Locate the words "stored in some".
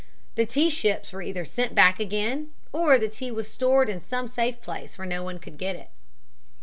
3.47-4.27